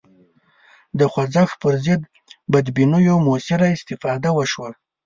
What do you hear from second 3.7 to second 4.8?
استفاده وشوه